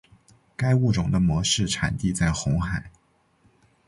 [0.55, 2.89] 该物种的模式产地在红海。